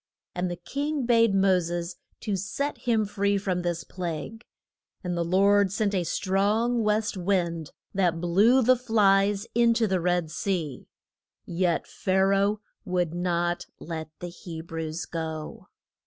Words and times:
And 0.33 0.49
the 0.49 0.55
king 0.55 1.05
bade 1.05 1.35
Mo 1.35 1.59
ses 1.59 1.97
to 2.21 2.35
set 2.35 2.75
him 2.79 3.05
free 3.05 3.37
from 3.37 3.61
this 3.61 3.83
plague. 3.83 4.43
And 5.03 5.15
the 5.15 5.23
Lord 5.23 5.71
sent 5.71 5.93
a 5.93 6.05
strong 6.05 6.81
west 6.81 7.15
wind, 7.17 7.69
that 7.93 8.19
blew 8.19 8.63
the 8.63 8.75
flies 8.75 9.45
in 9.53 9.75
to 9.75 9.85
the 9.85 10.01
Red 10.01 10.31
Sea. 10.31 10.87
Yet 11.45 11.85
Pha 11.85 12.15
ra 12.25 12.39
oh 12.47 12.61
would 12.83 13.13
not 13.13 13.67
let 13.79 14.09
the 14.21 14.29
He 14.29 14.59
brews 14.59 15.05
go. 15.05 15.67